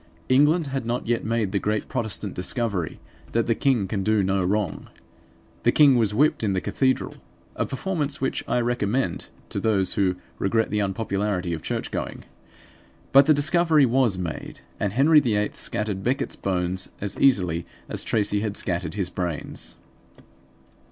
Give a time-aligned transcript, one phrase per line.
[0.29, 2.99] England had not yet made the great Protestant discovery
[3.33, 4.89] that the king can do no wrong.
[5.61, 7.17] The king was whipped in the cathedral;
[7.55, 12.23] a performance which I recommend to those who regret the unpopularity of church going.
[13.11, 18.39] But the discovery was made; and Henry VIII scattered Becket's bones as easily as Tracy
[18.39, 19.77] had scattered his brains.